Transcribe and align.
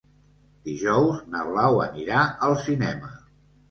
Dijous 0.69 1.21
na 1.35 1.45
Blau 1.51 1.79
anirà 1.87 2.27
al 2.51 2.61
cinema. 2.69 3.19